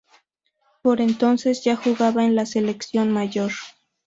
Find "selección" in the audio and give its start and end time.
2.47-3.11